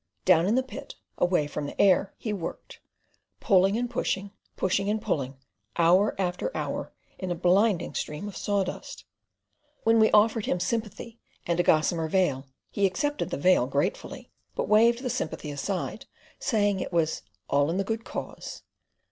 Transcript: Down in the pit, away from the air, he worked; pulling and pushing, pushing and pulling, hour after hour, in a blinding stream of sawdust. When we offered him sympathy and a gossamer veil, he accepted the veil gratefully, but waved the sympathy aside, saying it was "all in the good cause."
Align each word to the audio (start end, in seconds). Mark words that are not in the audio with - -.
Down 0.25 0.47
in 0.47 0.55
the 0.55 0.63
pit, 0.63 0.95
away 1.19 1.45
from 1.45 1.67
the 1.67 1.79
air, 1.79 2.11
he 2.17 2.33
worked; 2.33 2.79
pulling 3.39 3.77
and 3.77 3.87
pushing, 3.87 4.31
pushing 4.55 4.89
and 4.89 4.99
pulling, 4.99 5.37
hour 5.77 6.15
after 6.17 6.49
hour, 6.57 6.91
in 7.19 7.29
a 7.29 7.35
blinding 7.35 7.93
stream 7.93 8.27
of 8.27 8.35
sawdust. 8.35 9.05
When 9.83 9.99
we 9.99 10.09
offered 10.09 10.47
him 10.47 10.59
sympathy 10.59 11.19
and 11.45 11.59
a 11.59 11.63
gossamer 11.63 12.07
veil, 12.07 12.47
he 12.71 12.87
accepted 12.87 13.29
the 13.29 13.37
veil 13.37 13.67
gratefully, 13.67 14.31
but 14.55 14.67
waved 14.67 15.03
the 15.03 15.09
sympathy 15.11 15.51
aside, 15.51 16.07
saying 16.39 16.79
it 16.79 16.91
was 16.91 17.21
"all 17.47 17.69
in 17.69 17.77
the 17.77 17.83
good 17.83 18.03
cause." 18.03 18.63